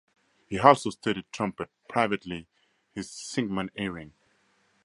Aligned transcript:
He 0.47 0.57
also 0.57 0.89
studied 0.89 1.25
trumpet 1.31 1.69
privately 1.87 2.47
his 2.91 3.07
Sigmund 3.11 3.69
Hering. 3.77 4.13